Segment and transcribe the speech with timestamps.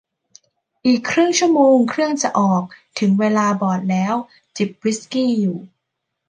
[0.85, 2.63] อีกครึ่งชั่วโมงเครื่องจะออก
[2.99, 4.15] ถึงเวลาบอร์ดแล้ว
[4.57, 5.57] จิบวิสกี้อยู่